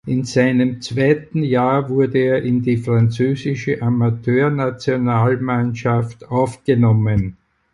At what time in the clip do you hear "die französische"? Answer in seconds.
2.63-3.83